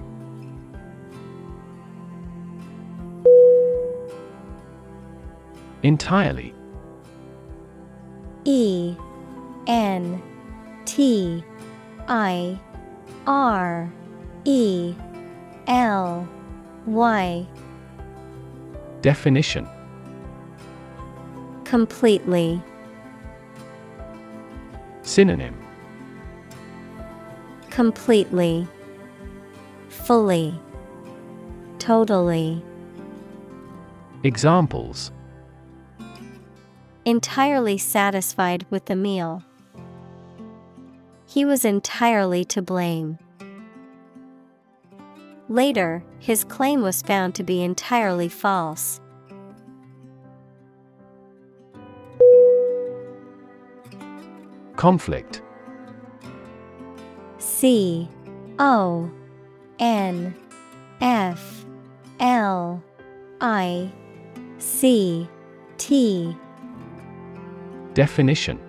[5.83, 6.55] Entirely
[8.45, 8.95] E
[9.69, 10.19] N
[10.85, 11.43] T
[12.07, 12.59] I
[13.27, 13.93] R
[14.43, 14.95] E
[15.67, 16.27] L
[16.87, 17.47] Y
[19.01, 19.67] Definition
[21.65, 22.59] Completely.
[25.03, 25.55] Synonym
[27.69, 28.67] Completely.
[29.89, 30.59] Fully.
[31.77, 32.63] Totally.
[34.23, 35.11] Examples
[37.05, 39.43] Entirely satisfied with the meal.
[41.29, 43.19] He was entirely to blame.
[45.47, 48.99] Later, his claim was found to be entirely false.
[54.75, 55.43] Conflict
[57.37, 58.09] C
[58.57, 59.11] O
[59.77, 60.33] N
[60.99, 61.63] F
[62.19, 62.83] L
[63.39, 63.91] I
[64.57, 65.29] C
[65.77, 66.35] T
[67.93, 68.68] Definition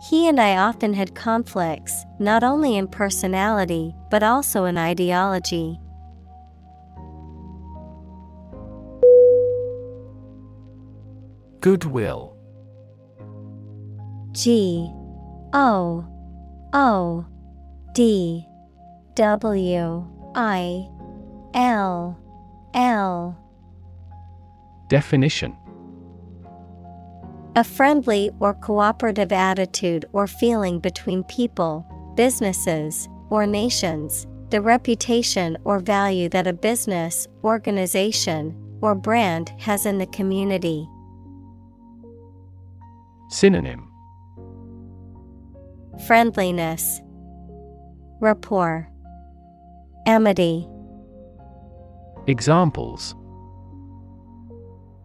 [0.00, 5.80] He and I often had conflicts, not only in personality, but also in ideology.
[11.60, 12.36] Goodwill.
[14.32, 14.88] G
[15.52, 16.06] O
[16.72, 17.26] O
[17.92, 18.46] D
[19.16, 20.88] W I
[21.54, 22.16] L
[22.74, 23.36] L.
[24.88, 25.56] Definition
[27.56, 31.86] A friendly or cooperative attitude or feeling between people,
[32.16, 39.98] businesses, or nations, the reputation or value that a business, organization, or brand has in
[39.98, 40.88] the community.
[43.30, 43.90] Synonym.
[46.06, 47.00] Friendliness,
[48.20, 48.88] Rapport,
[50.06, 50.66] Amity,
[52.28, 53.14] Examples.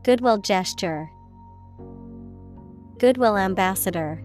[0.04, 1.10] Goodwill gesture,
[2.98, 4.24] Goodwill ambassador.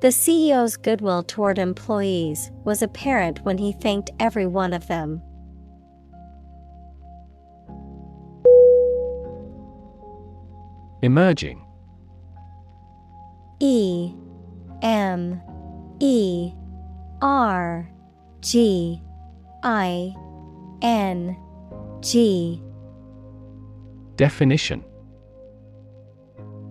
[0.00, 5.22] The CEO's goodwill toward employees was apparent when he thanked every one of them.
[11.02, 11.64] Emerging
[13.60, 14.12] E
[14.82, 15.40] M
[16.00, 16.52] E
[17.22, 17.88] R
[18.40, 19.02] G
[19.62, 20.14] I
[20.82, 21.36] N
[22.00, 22.62] G
[24.16, 24.84] Definition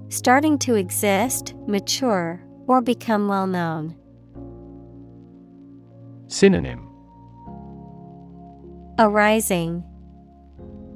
[0.10, 3.96] Starting to exist, mature, or become well known.
[6.28, 6.88] Synonym
[8.98, 9.84] Arising,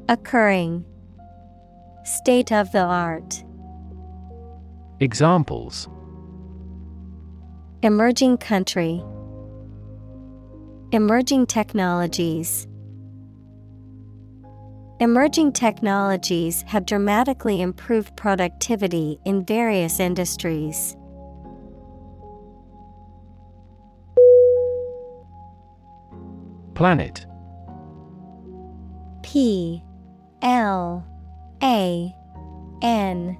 [0.07, 0.85] Occurring,
[2.03, 3.43] State of the art.
[4.99, 5.89] Examples
[7.83, 9.03] Emerging country,
[10.91, 12.67] Emerging technologies.
[15.01, 20.97] Emerging technologies have dramatically improved productivity in various industries.
[26.75, 27.25] Planet.
[29.23, 29.81] P
[30.41, 31.05] L
[31.63, 32.13] A
[32.81, 33.37] N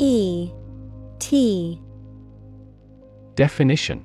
[0.00, 0.50] E
[1.20, 1.80] T.
[3.36, 4.04] Definition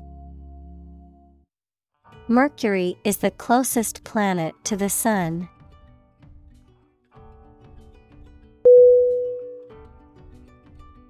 [2.27, 5.49] Mercury is the closest planet to the Sun.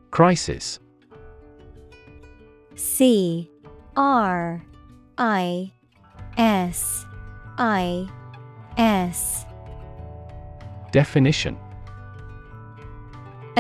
[0.10, 0.80] Crisis.
[2.76, 3.50] C.
[3.96, 4.64] R.
[5.18, 5.72] I.
[6.38, 7.06] S.
[7.58, 8.10] I.
[8.78, 9.46] S.
[10.92, 11.58] Definition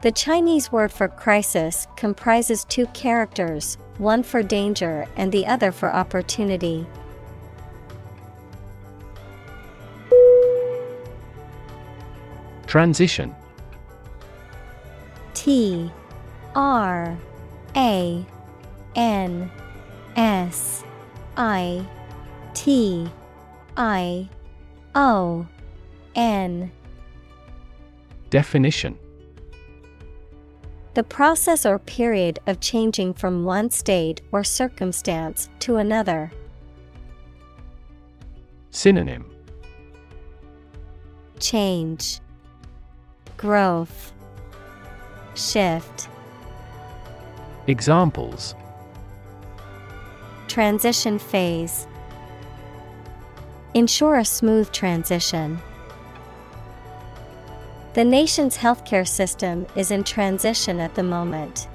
[0.00, 5.92] The Chinese word for crisis comprises two characters, one for danger and the other for
[5.92, 6.86] opportunity.
[12.68, 13.34] Transition.
[15.34, 15.90] T
[16.54, 17.18] R
[17.74, 18.24] A
[18.94, 19.50] N
[20.14, 20.84] S
[21.36, 21.84] I
[22.54, 23.10] T
[23.76, 24.28] I
[24.94, 25.44] O
[26.14, 26.70] N.
[28.30, 28.96] Definition
[30.98, 36.32] The process or period of changing from one state or circumstance to another.
[38.72, 39.24] Synonym
[41.38, 42.18] Change,
[43.36, 44.12] Growth,
[45.36, 46.08] Shift,
[47.68, 48.56] Examples
[50.48, 51.86] Transition phase.
[53.72, 55.60] Ensure a smooth transition.
[57.98, 61.66] The nation's healthcare system is in transition at the moment.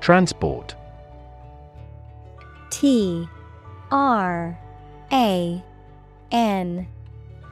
[0.00, 0.74] Transport.
[2.70, 3.28] T
[3.90, 4.58] R
[5.12, 5.62] A
[6.32, 6.88] N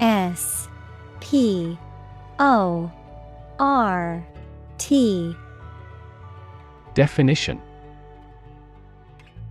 [0.00, 0.68] S
[1.20, 1.78] P
[2.38, 2.90] O
[3.58, 4.26] R
[4.78, 5.36] T.
[6.94, 7.60] Definition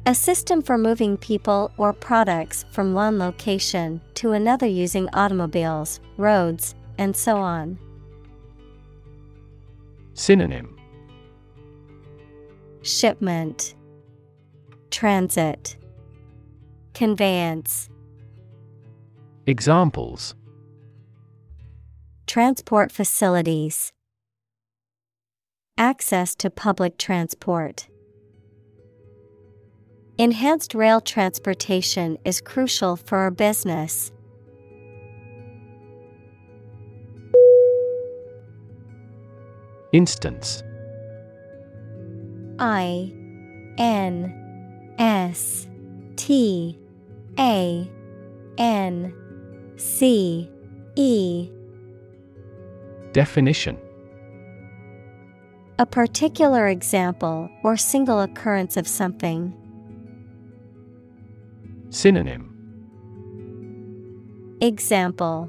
[0.06, 6.76] A system for moving people or products from one location to another using automobiles, roads,
[6.98, 7.80] and so on.
[10.14, 10.78] Synonym.
[12.82, 13.76] Shipment.
[14.92, 15.78] Transit.
[16.94, 17.90] Conveyance.
[19.48, 20.36] Examples.
[22.28, 23.94] Transport facilities.
[25.78, 27.88] Access to public transport.
[30.20, 34.12] Enhanced rail transportation is crucial for our business.
[39.92, 40.62] Instance
[42.60, 43.12] I
[43.80, 45.68] N S
[46.16, 46.78] T
[47.40, 47.90] A
[48.60, 49.14] N
[49.78, 50.48] C
[50.96, 51.50] E
[53.14, 53.80] Definition
[55.80, 59.56] A particular example or single occurrence of something.
[61.94, 62.50] Synonym.
[64.62, 65.48] Example.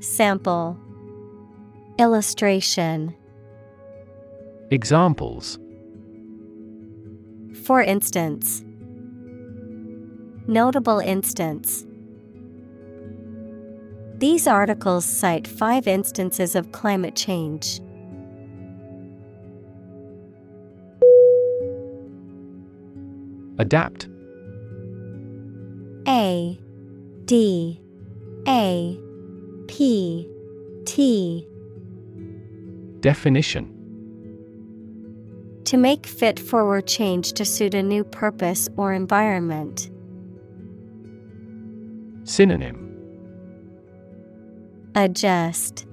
[0.00, 0.76] Sample.
[1.96, 3.14] Illustration.
[4.72, 5.60] Examples.
[7.64, 8.64] For instance,
[10.48, 11.86] Notable instance.
[14.18, 17.80] These articles cite five instances of climate change.
[23.58, 24.08] Adapt
[26.08, 26.58] A
[27.24, 27.80] D
[28.48, 28.98] A
[29.68, 30.28] P
[30.84, 31.46] T.
[33.00, 33.68] Definition.
[35.64, 39.90] To make fit forward change to suit a new purpose or environment.
[42.24, 42.78] Synonym.
[44.94, 45.86] Adjust,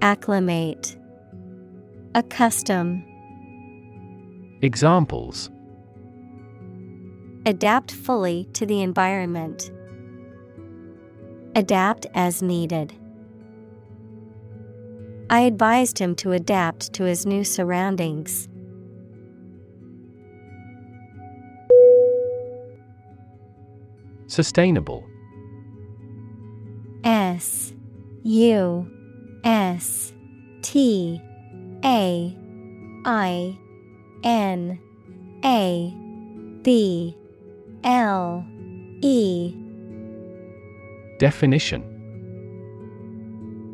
[0.00, 0.96] Acclimate,
[2.14, 3.04] Accustom.
[4.62, 5.50] Examples
[7.46, 9.70] Adapt fully to the environment.
[11.54, 12.92] Adapt as needed.
[15.30, 18.48] I advised him to adapt to his new surroundings.
[24.26, 25.06] Sustainable
[27.04, 27.72] S
[28.22, 28.90] U
[29.44, 30.12] S
[30.62, 31.22] T
[31.84, 32.36] A
[33.04, 33.58] I
[34.22, 34.78] N
[35.44, 35.94] A
[36.62, 37.16] B
[37.84, 38.44] L
[39.00, 39.54] E
[41.18, 41.84] Definition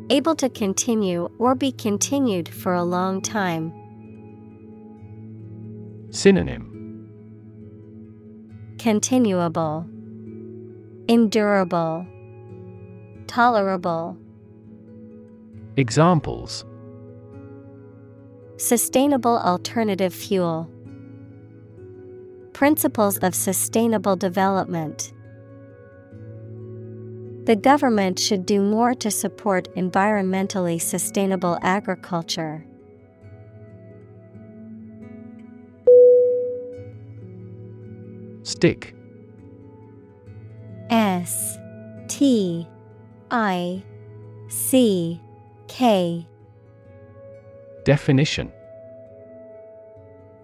[0.09, 3.73] Able to continue or be continued for a long time.
[6.11, 6.73] Synonym
[8.79, 9.85] Continuable,
[11.09, 12.05] Endurable,
[13.27, 14.17] Tolerable.
[15.75, 16.63] Examples
[18.57, 20.71] Sustainable alternative fuel.
[22.57, 25.13] Principles of sustainable development.
[27.45, 32.65] The government should do more to support environmentally sustainable agriculture.
[38.41, 38.95] Stick
[40.89, 41.59] S
[42.07, 42.67] T
[43.29, 43.83] I
[44.47, 45.21] C
[45.67, 46.25] K
[47.85, 48.51] Definition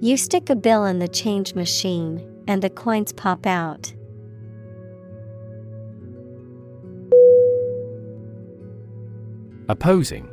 [0.00, 3.92] You stick a bill in the change machine, and the coins pop out.
[9.68, 10.28] Opposing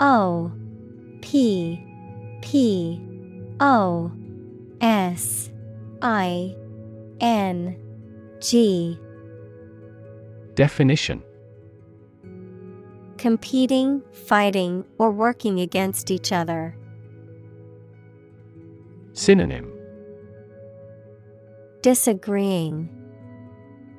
[0.00, 0.50] O
[1.20, 1.84] P
[2.40, 3.00] P
[3.60, 4.10] O
[4.80, 5.50] S
[6.00, 6.56] I
[7.20, 7.76] N
[8.40, 8.98] G
[10.54, 11.22] Definition
[13.18, 16.76] Competing, fighting, or working against each other.
[19.18, 19.72] Synonym
[21.82, 22.88] Disagreeing,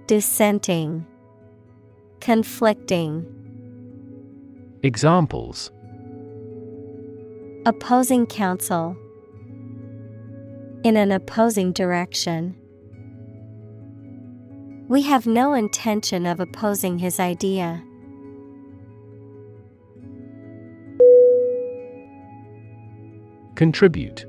[0.07, 1.05] Dissenting,
[2.22, 3.26] Conflicting.
[4.82, 5.72] Examples.
[7.65, 8.95] Opposing counsel.
[10.86, 12.55] in an opposing direction.
[14.88, 17.84] We have no intention of opposing his idea.
[23.55, 24.28] Contribute.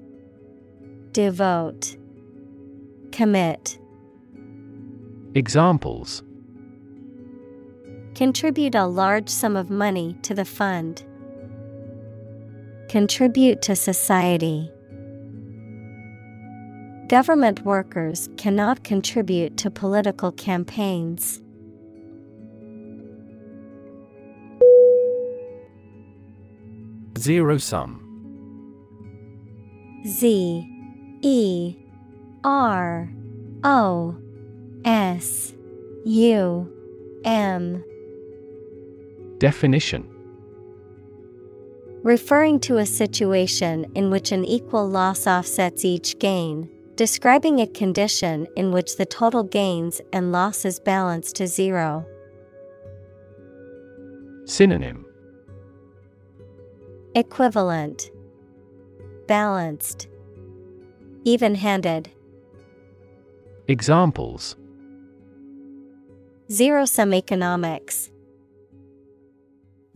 [1.13, 1.97] Devote,
[3.11, 3.77] Commit.
[5.35, 6.23] Examples
[8.15, 11.03] Contribute a large sum of money to the fund.
[12.87, 14.71] Contribute to society.
[17.09, 21.41] Government workers cannot contribute to political campaigns.
[27.17, 28.07] Zero sum.
[30.07, 30.80] Z
[31.21, 31.75] E
[32.43, 33.09] R
[33.63, 34.15] O
[34.83, 35.53] S
[36.05, 36.71] U
[37.23, 37.83] M.
[39.37, 40.07] Definition.
[42.03, 48.47] Referring to a situation in which an equal loss offsets each gain, describing a condition
[48.55, 52.03] in which the total gains and losses balance to zero.
[54.45, 55.05] Synonym.
[57.13, 58.09] Equivalent,
[59.27, 60.07] Balanced,
[61.23, 62.11] Even handed.
[63.67, 64.55] Examples
[66.51, 68.11] Zero sum economics,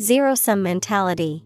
[0.01, 1.45] Zero sum mentality.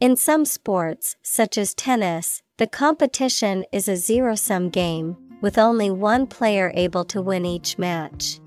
[0.00, 5.90] In some sports, such as tennis, the competition is a zero sum game, with only
[5.90, 8.40] one player able to win each match.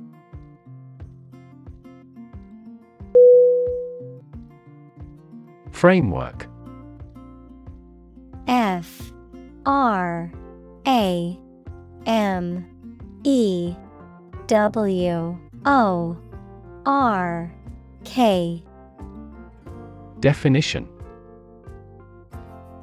[5.69, 6.48] Framework
[8.49, 9.13] F
[9.67, 10.31] R
[10.87, 11.39] A
[12.07, 12.65] M
[13.23, 13.75] E
[14.47, 16.17] W O
[16.83, 17.53] R
[18.03, 18.63] K.
[20.19, 20.89] Definition.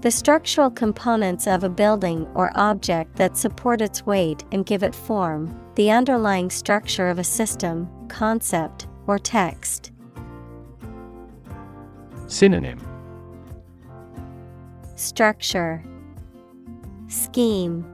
[0.03, 4.95] The structural components of a building or object that support its weight and give it
[4.95, 9.91] form, the underlying structure of a system, concept, or text.
[12.29, 12.86] Synonym
[14.97, 15.84] Structure
[17.09, 17.84] Scheme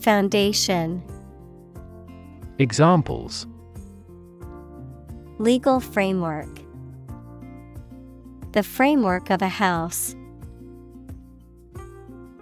[0.00, 1.02] Foundation
[2.58, 3.46] Examples
[5.38, 6.60] Legal framework
[8.52, 10.14] The framework of a house.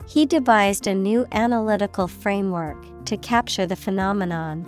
[0.09, 4.67] He devised a new analytical framework to capture the phenomenon.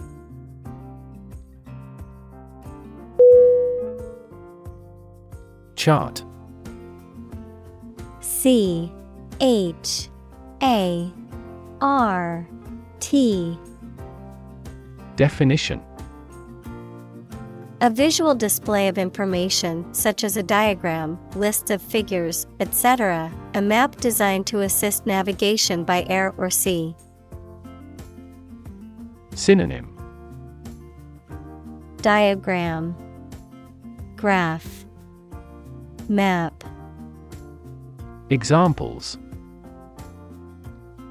[5.75, 6.23] Chart
[8.41, 8.93] C
[9.41, 10.11] H
[10.63, 11.13] A
[11.81, 12.49] R
[13.01, 13.59] T.
[15.17, 15.83] Definition.
[17.81, 23.97] A visual display of information such as a diagram, lists of figures, etc., a map
[23.97, 26.95] designed to assist navigation by air or sea.
[29.35, 29.97] Synonym.
[32.03, 32.95] Diagram.
[34.15, 34.85] Graph.
[36.09, 36.63] Map
[38.31, 39.17] Examples.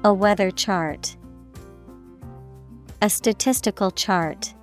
[0.04, 1.16] A weather chart.
[3.02, 4.54] A statistical chart.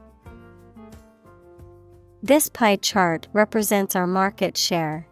[2.23, 5.05] This pie chart represents our market share.